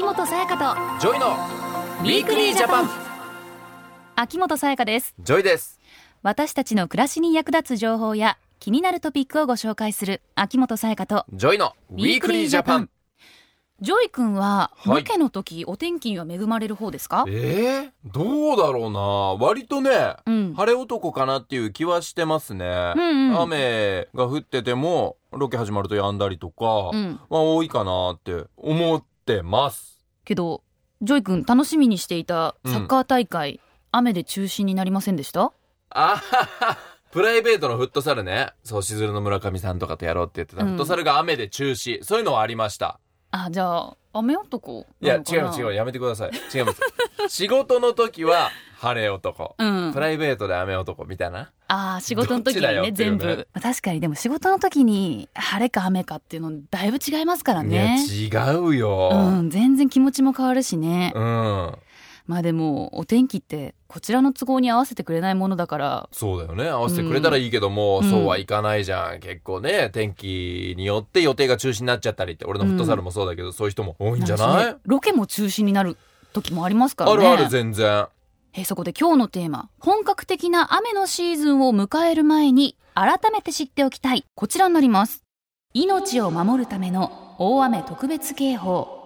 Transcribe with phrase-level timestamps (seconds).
[0.00, 2.88] 秋元才加とジョイのウィークリージャパン。
[4.16, 5.14] 秋元才加です。
[5.20, 5.78] ジョイです。
[6.22, 12.88] 私たちの暮らしに役立つ情報や気になるトピックをご紹介する秋元才加とジョイのウィークリージャパン。
[13.82, 15.02] ジョイ君ははい。
[15.02, 17.26] ロケの時、お天気には恵まれる方ですか？
[17.28, 19.00] えー、どうだろうな。
[19.44, 20.54] 割とね、うん。
[20.54, 23.40] 晴れ男かなっていう気はしてますね、うんうん。
[23.42, 27.20] 雨が降っててもロケ始まると止んだりとか、うん。
[27.28, 29.04] まあ多いかなって思っ
[29.36, 29.98] てます。
[30.24, 30.62] けど
[31.02, 35.52] ジョイ君楽しみにしていたサッカー大会、雨で中止になりませんでした？
[35.90, 36.78] あはは。
[37.10, 38.50] プライベートのフットサルね。
[38.62, 40.68] そうしずるの村上さんとかとやろうって言ってた、うん。
[40.68, 42.04] フットサルが雨で中止。
[42.04, 43.00] そういうのはありました
[43.32, 45.56] あじゃあ雨男いやなのかな？
[45.56, 46.30] 違う違うやめてください。
[46.54, 46.80] 違います。
[47.28, 49.92] 仕事の時は晴れ男、うん。
[49.92, 51.50] プライベートで雨男みたいな？
[51.68, 53.46] ああ仕事の時にね全部。
[53.62, 58.04] 確かにでも仕事の時に晴れか雨かっていうのだいぶ違いますからね。
[58.08, 61.78] いや違うよ、うん全然気持ちも変わるしね、うん、
[62.30, 66.08] まあでもお天気ってこちらの都合に合わせてくれないものだから。
[66.12, 66.68] そうだよね。
[66.68, 68.08] 合わせてくれたらいいけども、うん。
[68.08, 69.18] そうはいかないじゃん。
[69.18, 72.44] 結構ね天気によって予定が中止になっちゃったりって。
[72.44, 75.96] 俺のフットサルもそうだけど、そういう人も多いんじゃない、ロケも中止になる
[76.32, 77.26] 時もありますからね。
[77.26, 78.06] あるある全然。
[78.52, 84.24] えーそこで今日のテーマ本格的な雨のシーズンを迎える前に改めて知っておきたい。
[84.36, 85.24] こちらになります。
[85.74, 88.99] 命を守るための大雨特別警報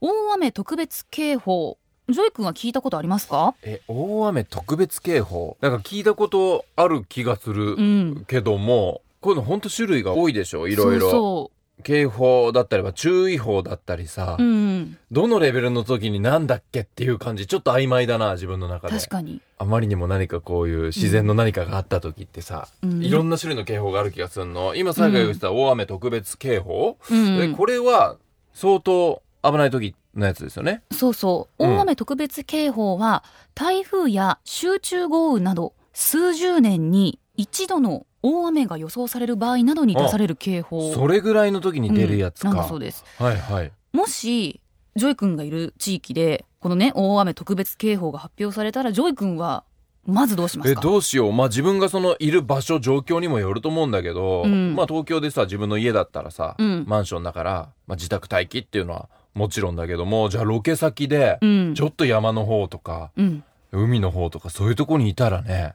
[0.00, 1.76] 大雨特別警報。
[2.08, 3.54] ジョイ君は聞いたことありますか？
[3.62, 5.56] え大雨特別警報？
[5.60, 8.24] なんか聞いたことある気がするうん。
[8.28, 10.68] けども、こういうのほんと種類が多いでしょ？
[10.68, 11.10] いろいろ。
[11.10, 11.50] そ
[11.82, 18.96] 警報だったりは注意報だったりさ、うんどのレベルの時になんだっけっていう感じちょっと曖昧だな自分の中で。
[18.96, 23.02] 確かに、あまりにも何かこういう自然の何かがあった時ってさ、うん。
[23.04, 24.74] いろんな種類の警報がある気がするの。
[24.76, 27.42] 今最後言ってた大雨特別警報、うん。
[27.42, 28.16] えこれは
[28.54, 30.82] 相当危ない時のやつですよね。
[30.92, 31.64] そうそう。
[31.64, 31.76] うん。
[31.76, 40.92] 大雨特別警報は、台風や集中豪雨など数十年に一度の大雨が予想される場合などに出される警報。
[40.92, 43.04] それぐらいの時に出るやつか、うんなんだそうです。
[43.16, 43.72] はいはい。
[43.92, 44.60] もし
[44.96, 49.62] ジョイ君がいる地域でこのね大雨特別警報が発表されたらジョイ君は
[50.04, 50.80] まずどうしますか？
[50.80, 51.32] えどうしよう。
[51.32, 54.74] まあ自分がそのいる場所状況にもよると思うんだけど、うん。
[54.74, 56.84] まあ東京でさ自分の家だったらさ、うん。
[56.88, 57.52] マンションだから、
[57.86, 61.74] まあ、自宅待機っていうのはもちろんだけどもじゃあロケ先でうん。
[61.74, 63.44] ちょっと山の方とか、うん。
[63.72, 65.74] 海の方とかそういうとこにいたらね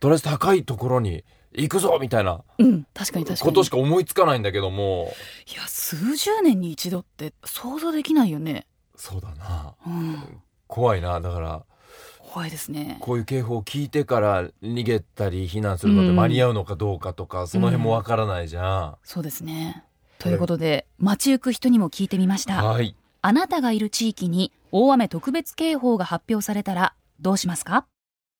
[0.00, 2.86] とりあえず高いところに行くぞみたいなうん。
[2.94, 3.50] 確かに確かに。
[3.50, 5.12] ことしか思いつかないんだけども。
[5.52, 8.66] いや数十年に一度って想像できないよね。
[8.96, 9.74] そうだな。
[9.86, 10.40] うん。
[10.66, 11.62] 怖いなだから。
[12.32, 12.96] 怖いですね。
[13.00, 19.84] こういう警報を聞いてから逃げたり避難するので間に合うのかどうかとか、その辺もわからないじゃそうですね
[20.22, 22.62] ということで街行く人にも聞いてみましん、た。
[22.64, 22.94] はい。
[23.22, 27.86] あなたがいる地域に大雨特別警報が発表されたらどうしますか？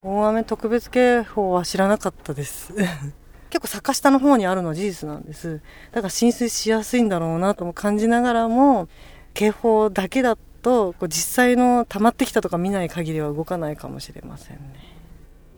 [0.02, 2.72] 大雨特別警報は知らなかったです。
[3.50, 5.60] 結構坂下の方にあるのは事実なんです。
[5.92, 8.88] だから浸水しやすいんだろうなとも感じながらも
[9.34, 14.62] 警報だけだとこう実際の溜まってきたとか見ない限りは動かないかもしれませんね。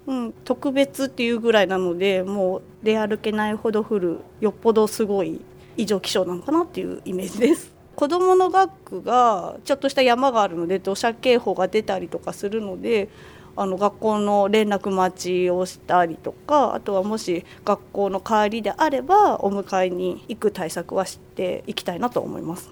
[0.07, 5.41] うん、特別っていうぐらいなのでもう出歩けないほど降るよっぽどすごい
[5.77, 7.75] 異常気象なのかなっていうイメージです。
[7.95, 13.09] 子どもの学区がちょっとした山があるので土砂警報が出たりとかするので
[13.57, 22.71] あの学校の連絡待ちをしたりとかあとはもし学校の帰りであればお迎えに行く対策はしていきたいなと思います。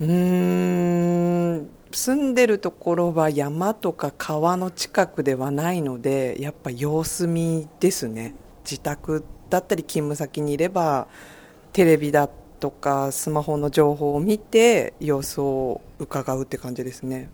[0.00, 1.70] うん。
[1.92, 8.34] 住んでるところは山とか川の近くではないのでやっぱ様子見ですね。
[8.62, 11.08] 自宅だったり勤務先にいれば
[11.72, 12.28] テレビだ
[12.60, 17.30] とかスマホの情報を見て様子を伺うって感じですね。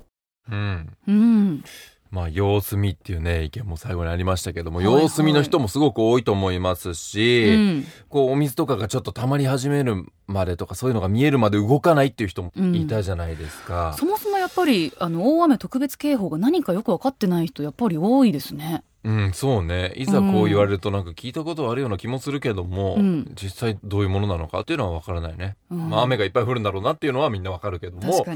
[0.50, 0.88] うん。
[1.08, 1.64] うん。
[2.08, 5.02] まあ様子見っていうね意見も最後にありましたけども、はいはい。
[5.02, 7.84] 様子見の人もすごく多いと思いますし、うん。
[8.08, 19.92] こうお水とかがちょっと溜まり始めるまでとかそういうのが見えるまで動かないっていう人もいたじゃないですか、そもそもやっぱりあの大雨特別警報が何かよく分かってない人やっぱり多いですねうん、そうね。
[19.94, 23.32] いざこう言われるとなんか聞いたことはあるような気もするけども、うん。
[23.40, 25.56] 実際どういうものなのかっていうのはわからないね。
[25.70, 25.90] うん。
[25.90, 28.26] まあ雨がいっぱい降るんだろうなっていうのはみんなわかるけども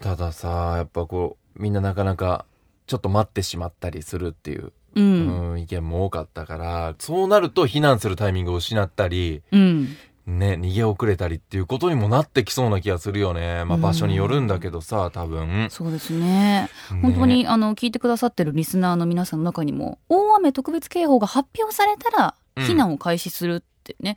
[0.00, 2.46] たださ、やっぱこう、みんななかなか
[2.86, 13.64] ちょっと待ってしまったりするっていう、ううんん、意見も多かったから、そうなると避難するタイミングを失ったり、うんね、逃げ遅れたりっていうことにもなってきそうな気がするよね。
[13.64, 15.68] まあうん場所によるんだけどさ、多分。
[15.70, 16.70] そうですねね
[17.02, 24.16] 本当にあの聞いてくださってるリスナーの皆さんの中にも大雨特別警報が発表されたらうん避難を開始するってね、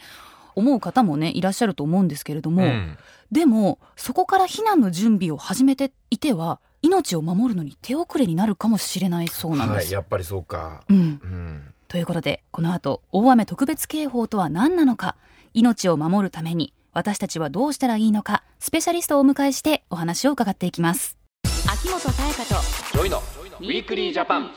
[0.56, 2.98] 思う方もねいらっしゃると思うんですけれども、うん
[3.32, 9.86] でもそこから避難の準備を始めていては命を守るのに手遅れになるかもしれないそうなんです。
[9.86, 10.84] はい、やっぱりそうか。
[10.90, 11.74] うん、うん。
[11.88, 15.16] ということでこの後大雨特別警報とは何なのか
[15.54, 21.18] 命を守るために私たちはどうしたらいいのかスペシャリストをお迎えしてお話を伺っていきます
[21.68, 22.62] 秋元才加と
[22.94, 23.18] ジョイの
[23.60, 24.52] ウィークリージャパン。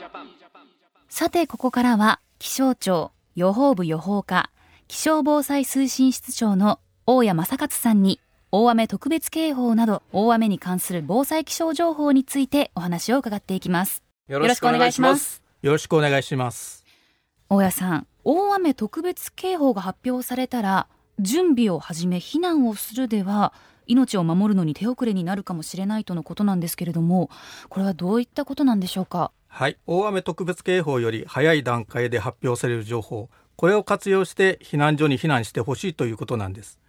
[1.09, 4.49] さてここからは気象庁予報部予報課
[4.87, 8.19] 気象防災推進室長の大谷正勝さんに
[8.51, 15.43] 大雨特別警報など大雨に関する防災気象情報についてお話を伺っていきますよろしくお願いします。
[15.61, 16.82] よろしくお願いします。
[17.53, 20.87] 大谷さん大雨特別警報が発表されたら
[21.19, 23.53] 準備を始め避難をするでは
[23.85, 27.29] 命を守るのに手遅れになるかもしれないとのことなんですけれども
[27.69, 29.31] これはどういったことなんでしょうか？
[29.49, 36.79] はい、大雨特別警報より早い段階で発表される情報、これを活用して避難所に避難してほしいということなんです。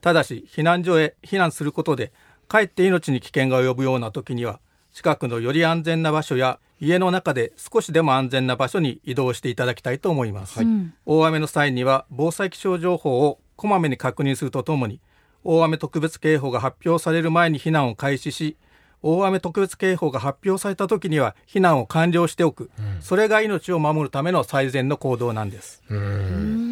[0.00, 2.12] ただし、避難所へ避難することで、
[2.48, 4.58] かえって命に危険が及ぶような時には、
[4.92, 10.60] 近くのより安全な場所や家の中で少しでも安全な場所に移動していただきたいと思います。
[10.60, 15.00] うん大雨の際には防災気象情報をこまめに確認するとともに
[15.44, 18.56] 大雨特別警報が発表される前に避難を開始し
[19.02, 22.70] 大雨特別警報が発表された時には避難を完了しておく、
[23.00, 26.67] それが命を守るための最善の行動なんですうん。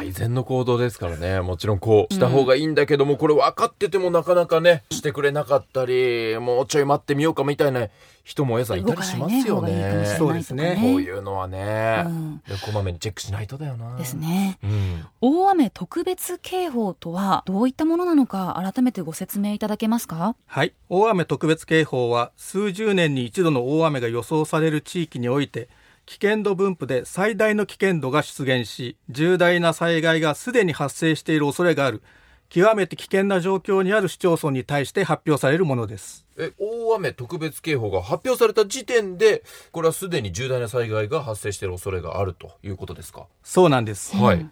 [0.00, 1.40] 最善の行動ですからね。
[1.40, 7.88] もちろんこうした方がいいんだけども、これ分かっててもなかなかね、してくれなかったり、もうちょい待ってみようかみたいな
[8.24, 10.16] 人も A さんいたりしますよねね。
[10.18, 13.96] そうですねこういうのはね、うんでこまめにチェックしないとだよな。
[13.96, 14.14] です。
[14.14, 15.06] ねうん。
[15.20, 20.36] 大雨特別警報とはどういったものなのか改めてご説明いただけますか？
[20.46, 25.68] はい大雨特別警報は数十年に一度の大雨が予想される地域において
[26.06, 32.02] 危険度分布で最大の危険度が出現し重大な災害がすでに発生している恐れがある
[32.48, 43.26] 極めて危険な状況にある市町村に対して発表されるものですえ、大雨特別警報が発表された時点で、これはすでに重大な災害が発生している恐れがあるということですか？
[43.44, 44.48] そうなんです、はい。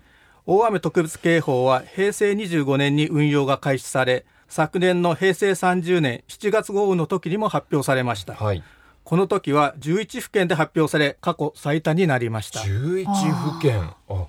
[0.46, 8.62] 大雨特別警報は平成25年に運用が開始され昨年の平成30年7月豪雨の時にも発表されましたはい。
[9.08, 12.60] この時は11府県で発表され過去最多になりました。
[12.60, 13.94] 11府県。
[14.06, 14.26] あ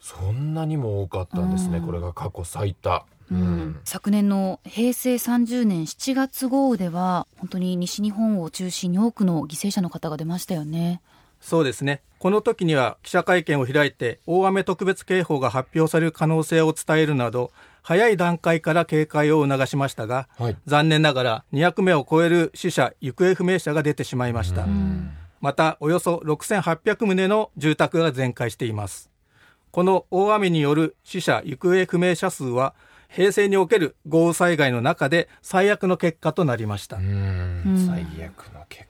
[0.00, 1.86] そんなにも多かったんですね、うん。
[1.86, 3.80] これが過去最多、うん。
[3.84, 11.00] 昨年の平成30年7月豪雨では本当に西日本を中心に多くの犠牲者の方が出ましたよね
[11.40, 12.02] そうですね。
[12.18, 17.50] この時には記者会見を開いて大雨特別警報が発表される可能性を伝えるなど
[17.82, 20.56] 早い段階から警戒を促しましたがはい。
[20.66, 25.16] 残念ながら200名を超える死者行方不明者が出てしまいました、ん。
[25.40, 29.10] またおよそ6800棟の住宅が全壊しています。
[29.70, 32.74] この大雨による死者行方不明者数は
[33.08, 37.04] 平成における豪雨災害の中で最悪の結果となりました、最
[38.24, 38.89] 悪の結果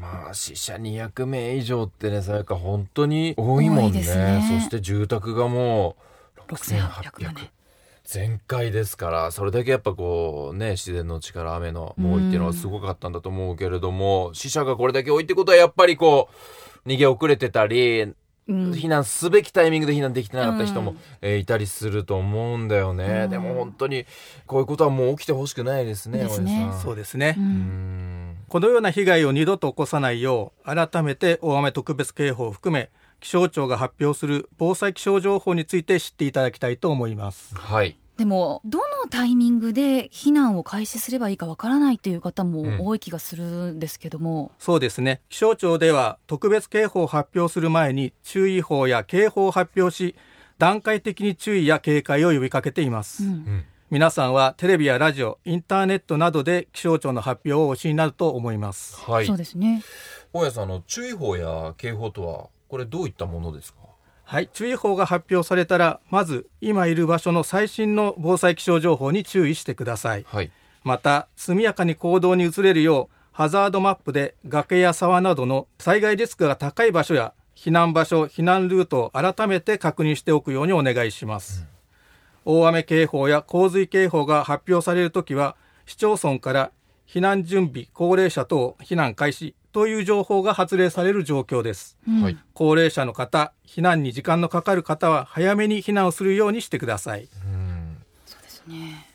[0.00, 4.00] まあ死者200名以上ってねさやか本当に多いもんね。
[4.00, 4.60] ね。
[4.60, 5.96] そして住宅がも
[6.36, 7.40] う6800 6800棟
[8.04, 16.28] 全壊ですからそれだけやっぱこうね自然の力雨の猛威っていうのはすごかったんだと思うけれども、死者がこれだけ多いってことはやっぱりこ
[16.84, 18.14] う逃げ遅れてたり
[18.48, 18.70] うん。
[18.70, 20.98] 避難すべきタイミングで避難できてなかった人も、うん。
[21.20, 23.30] えーいたりすると思うんだよね、うん。
[23.30, 24.06] でも本当に
[24.46, 26.70] こういうことはもう起きてほしくないですねですね。
[26.80, 37.54] そうですね、ううんんこのような被害を二度と起こさないよう改めて大雨特別警報を含め気象庁が発表する防災気象情報について知っていただきたいと思います。
[37.56, 37.98] はい。
[38.18, 45.20] でもどのタイミングで避難を開始すればいいかわからないという方も多い気がするんですけども、そうですね。
[45.28, 50.14] 気象庁では特別警報を発表する前に注意報や警報を発表し
[50.58, 58.96] 段階的に注意や警戒を呼びかけています、うん皆さんはテレビやラジオインターネットなどで気象庁の発表をお知りになると思います。
[58.96, 59.26] はい。
[59.26, 59.80] そうですね。
[60.32, 63.78] 大家さんあの注意報や警報とはこれどういったものですか？
[64.24, 64.50] はい。
[64.52, 70.26] 注意報が発表されたらまず今いる場所の最新の防災気象情報に注意してください。
[70.26, 70.50] はい。
[70.82, 81.64] また速やかに行動に移れるようハザードマップで崖や沢などの災害リスクが高い場所や避難場所避難ルートを改めて確認しておくようにお願いします、
[82.48, 86.70] 大雨警報や洪水警報が発表されるときは市町村から
[87.04, 91.98] 避難準備高齢者等避難開始という情報が発令される状況です。
[92.08, 92.22] うん。
[92.22, 92.38] はい。
[92.54, 97.28] 高齢者の方避難に時間のかかる方は早めに避難をするようにしてください。
[97.44, 97.96] うん。
[98.42, 99.08] ですね。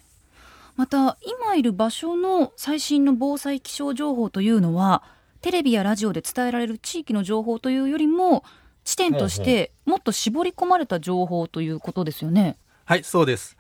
[0.75, 5.03] また今いる場所の最新の防災気象情報というのは
[5.39, 8.43] テレビやラジオで伝えられる地域の情報というよりも
[8.83, 12.57] 地点としてもっと絞り込まれた情報ということですよね。
[12.91, 13.55] はいそうです。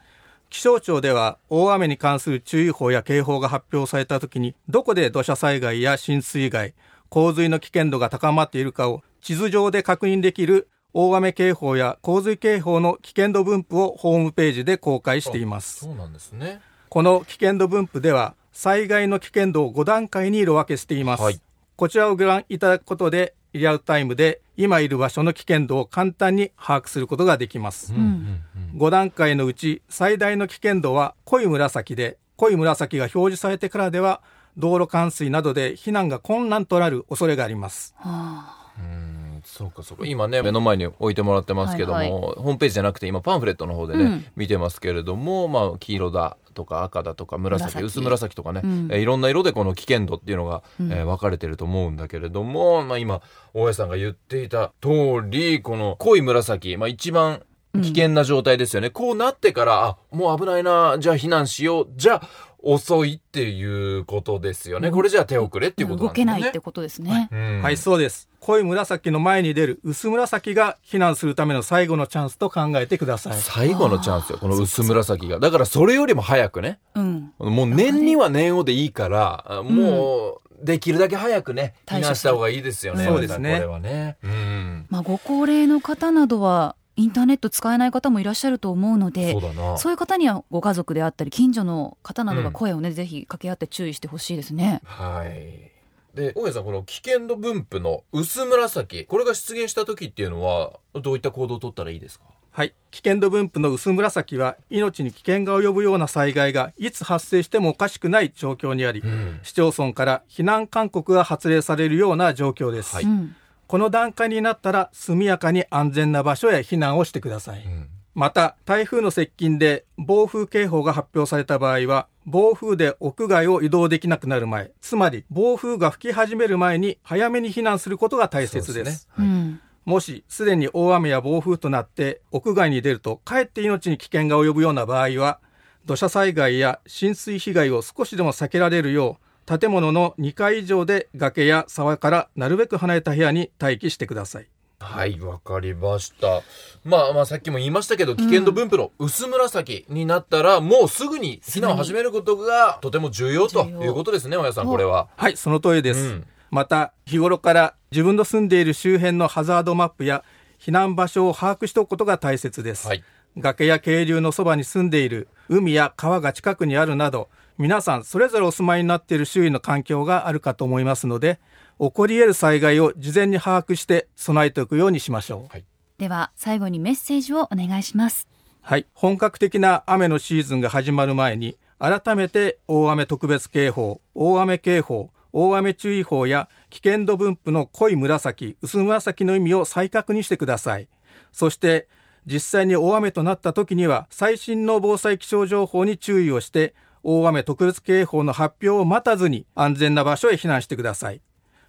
[0.49, 6.73] 気象庁では大雨に関する注意報や警報が発表された時にどこで土砂災害や浸水害
[7.07, 15.85] 洪水の危険度が高まっているかを地図上で確認できる大雨警報や洪水警報の危険度分布をホームページで公開しています。
[15.85, 16.59] そうなんですね。
[16.89, 21.39] この危険度分布では災害の危険度を5段階に色分けしています、はい。
[21.77, 28.41] こちらをご覧いただくことでリアルタイムで今いる場所の危険度を簡単に把握することができます、うん
[28.75, 34.21] 5段階のうち最大の危険度は濃い紫で濃い紫が表示されてからでは
[34.57, 37.93] 道路冠水などで避難が困難となる恐れがあります。
[38.05, 39.11] うん
[39.43, 40.05] そうかそうか。
[40.05, 44.25] 今ね目の前に置いてもらってますけども、はいはホームページじゃなくて今パンフレットの方でね、うん。
[44.35, 47.85] 見てますけれども、まあ、黄色だとか赤だとか紫紫。
[47.85, 48.87] 薄紫とかね、うん。
[48.91, 50.91] えーいろんな色でこの危険度っていうのが、うん。
[50.91, 53.21] えー分かれてると思うんだけれども、まあ、今
[53.53, 54.89] 大家さんが言っていた通
[55.29, 57.41] りこの濃い紫、まあ、一番
[57.73, 62.21] 危険な状態ですよね、こうなってからあもう危ないなじゃあ避難しようじゃあ
[62.63, 64.93] 遅いっていうことですよね、うん。
[64.93, 66.43] これじゃあ手遅れっていうこと動けなんですよね。
[66.43, 67.61] ないってことですね、うん。
[67.61, 68.29] はいそうです。
[68.39, 73.33] 濃い紫の前に出る薄紫が避難するための最後のチャンスと考えてください。
[73.37, 75.39] 最後のチャンスよこの薄紫が。
[75.39, 76.79] だからそれよりも早くね。
[76.95, 77.33] うん。
[77.39, 83.05] もう年には年をでいいからあもうできるだけ早くね避対処難した方がいいですよね。
[83.05, 83.55] そうですね。
[83.55, 84.17] これはね。
[84.23, 84.85] うん。
[84.89, 89.35] まあ、ご高齢の方などはインターネット使えない方もいらっしゃると思うので
[89.77, 94.81] そういう方にはご家族であったり近所の方などが声をね、ぜひ掛け合って注意してほしいですね。
[94.83, 95.71] はい。
[96.13, 102.25] で大家さんこの危険度分布の薄紫これが出現した時っていうのはどういった行動を取ったらいいですか？
[102.51, 109.39] はい、危険度分布の薄紫は命に危険が及ぶような災害がいつ発生してもおかしくない状況にあり、ん。
[109.41, 113.05] 市町村から避難勧告が発令されるような状況です、はい。
[113.05, 113.35] うん
[113.71, 117.87] この段階になったら速やかに安全な場所へ避難をしてください、ん。
[118.13, 129.07] また台風の接近で暴風警報が発表された場合は暴風で屋外を移動できなくなる前つまり暴風が吹き始める前に早めに避難することが大切です。
[129.17, 129.25] ね。
[129.25, 129.61] うん。
[129.85, 135.39] もしすでに大雨や暴風となって屋外に出るとかえって命に危険が及ぶような場合は
[135.85, 144.47] 土砂災害や浸水被害を少しでも避けられるよう建物の2階以上で崖や沢からなるべく離れた部屋に待機してください。
[144.79, 146.41] はい、わかりました。
[146.85, 155.09] まあまあさっきも言いましたけど、危険度分布の薄紫になったら、もうすぐに避難を始めることがとても重要ということですね、大家さん、これは。
[155.17, 155.99] はい、その通りです。
[155.99, 160.25] うんまた日頃から自分の住んでいる周辺のハザードマップや
[160.59, 162.87] 避難場所を把握しておくことが大切です。
[162.87, 163.03] はい。
[163.37, 167.29] 崖や渓流のそばに住んでいる海や川が近くにあるなど
[167.61, 171.39] 皆さんそれぞれお住まいになっている周囲の環境があるかと思いますので
[171.79, 175.51] 起こり得る災害を事前に把握して備えておくようにしましょう。
[175.51, 175.65] はい
[175.99, 178.27] では最後にメッセージをお願いします。
[178.61, 190.87] はい、本格的な雨のシーズンが始まる前に改めて大雨特別警報大雨警報大雨注意報や危険度分布の濃い紫薄紫の意味を再確認してください
[191.31, 191.87] そして
[192.25, 201.21] 実際に大雨となった時には最新の防災気象情報に注意をして大雨特別警報の発表を待たずに安全な場所へ避難してください。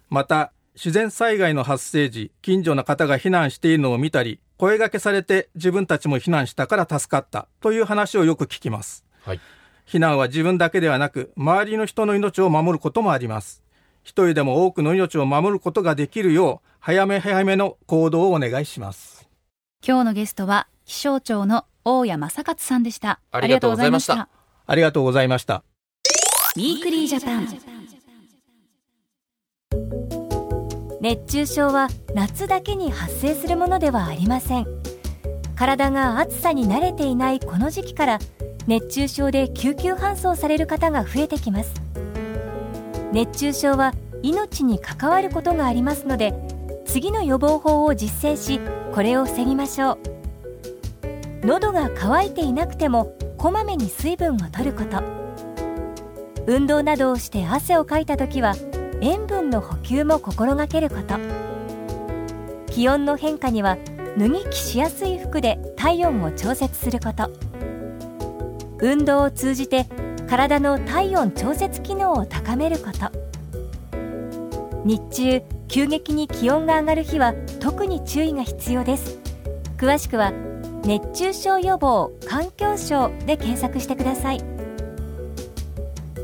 [0.09, 9.03] また自然災害の発生時近所の方が避難しているのを見たり声掛けされて自分たちも避難したから助かったという話をよく聞きます。
[9.21, 9.39] はい。
[9.85, 13.63] 避難は自分だけではなく周りの人の命を守ることもあります。
[14.03, 19.27] 一人でも多くの命を守ることができるよう早め早めの行動をお願いします。
[19.85, 23.19] 今日のゲストは気象庁の大谷正勝さんでした。
[23.31, 24.29] ありがとうございました
[24.65, 25.63] ありがとうございましたございました。
[26.55, 27.73] ウィークリージャパン。
[31.01, 34.67] 熱中症は夏だけに発生するものではありません
[35.53, 38.19] 体が暑さに慣れていないこの時期から
[38.67, 41.73] 熱中症で救急搬送される方が増えてきます
[43.11, 46.33] 熱中症は命に関わることがありますので
[46.85, 48.61] 次の予防法を実践し
[48.93, 55.03] これを防ぎましょう喉が渇いていなくてもこまめに水分を取ること。
[56.47, 58.55] 運動などをして汗をかいた時は
[59.01, 61.17] 塩分の補給も心がけること。
[62.67, 63.77] 気温の変化には
[64.17, 67.31] 脱ぎ着しやすい服で体温を調節すること。
[68.79, 69.87] 運動を通じて
[70.29, 73.11] 体の体温調節機能を高めること。
[74.85, 79.19] 日中急激に気温が上がる日は特に注意が必要です。
[79.75, 80.31] 詳しくは
[80.85, 84.43] 熱中症予防環境省で検索してください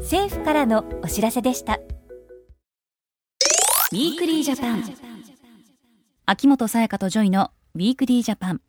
[0.02, 1.80] 政府からのお知らせでした
[3.92, 4.84] ウィークリージャパン。
[6.28, 8.62] 秋元さやかとジョイのウィークリージャパン。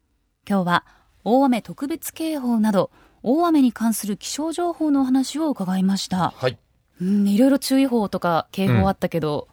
[0.49, 0.87] 今日は
[1.25, 2.91] 大雨特別警報など
[3.23, 6.57] 大雨に関する気象情報のお話を伺いましたはい。
[7.03, 9.49] うんいろいろ注意報とか警報あったけど、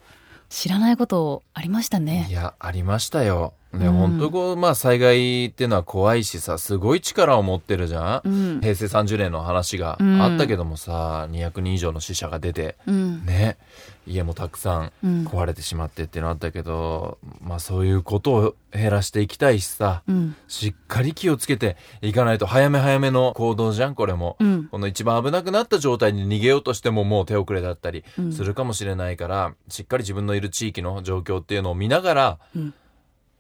[0.48, 3.54] 知らないことありましたねいや、ありましたよ。
[3.78, 3.94] ね、うん。
[3.94, 8.62] 本当こう、まあ災害っていうのは怖いしさ、すごい力を持ってるじゃん、うん。
[8.62, 13.26] 平成30年の話があったけどもさ、200人以上の死者が出て、うん。
[13.26, 13.58] ね、
[14.06, 15.28] 家もたくさんうん。
[15.28, 20.36] 壊れてしまってっていうのあったけど、まあそういうことを減らしていきたいしさ、うん。
[20.48, 24.38] しっかり気をつけていかないと早め早めの行動じゃん、これも。
[24.40, 24.68] うん。
[24.68, 28.34] この一番危なくなった状態に逃げようとしてももう手遅れだったりうん。
[28.34, 32.74] するかもしれないから、しっかり自分のいる地域の状況っていうのを見ながら、うん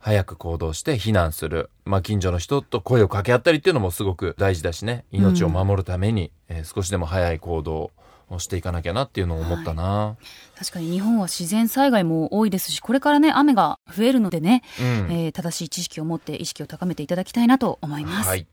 [0.07, 1.69] 早く行動して避難する。
[1.83, 5.03] まあ近所の人と声を掛け合ったりっていうのもすごく大事だしね。
[5.11, 7.91] 命を守るために、えー少しでも早い行動
[8.29, 10.15] をしていかなきゃなっていうのを思ったな。
[10.57, 14.85] 確かに日本は自然災害も多いですしこれからね雨が増えるのでね、うん。
[15.11, 18.47] えー正しい知識を持って意識を高めていただきたいなと思います、はい。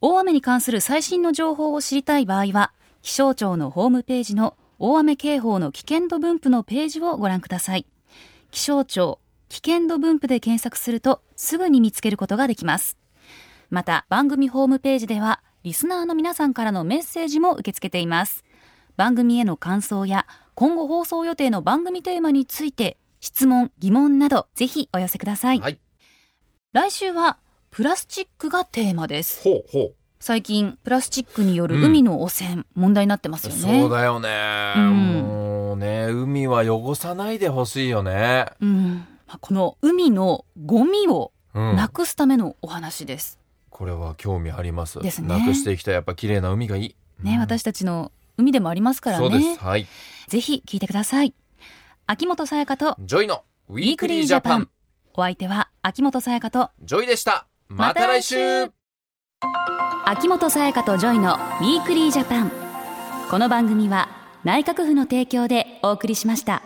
[0.00, 7.84] 大雨に関する最新の情報を知りたい場合は気象庁のホームページの大雨警報の危険度分布のページをご覧ください
[8.50, 9.18] 気象庁
[9.48, 12.96] 危険度分布で検索するとすぐに見つけることができます。
[13.70, 18.44] また番組ホームページではリスナーの皆さんからのメッセージも受け付けています。
[18.96, 25.80] 番組への感想や今後放送予定の番組テーマについて質問疑問などぜひお寄せください、はい。
[26.72, 27.38] 来週は
[27.70, 29.42] プラスチックがテーマです。
[29.42, 29.94] ほうほう。
[30.20, 33.80] 最近プラスチックによる海の汚染、問題になってますよね。
[33.80, 35.22] そうだよね、うん。
[35.22, 38.46] もうね、海は汚さないでほしいよね。
[38.60, 41.76] うんまあこの海のゴミをうん。
[41.76, 43.38] なくすためのお話です、
[43.70, 45.00] これは興味あります。
[45.00, 45.94] ですねなくしていきたい。
[45.94, 46.96] やっぱ綺麗な海がいい。
[47.22, 49.40] ね、うん私たちの海でもありますからそうです。
[49.40, 49.86] ねはい。
[50.26, 51.32] ぜひ聞いてください
[52.06, 54.68] 秋元才加とジョイのウィークリージャパン。
[55.14, 57.46] お相手は秋元さやかと JOY でした。
[57.68, 58.64] また来週
[60.06, 62.52] 秋元さやかとジョイのウィークリージャパン
[63.30, 64.08] この番組は
[64.44, 66.62] 内閣府の提供でお送りしました